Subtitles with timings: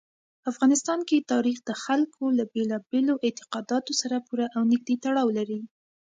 [0.51, 5.59] افغانستان کې تاریخ د خلکو له بېلابېلو اعتقاداتو سره پوره او نږدې تړاو لري.